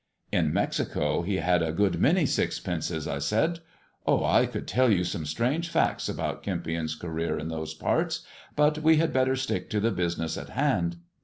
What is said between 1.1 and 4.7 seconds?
he had a good many sixpences," I said." Oh, I could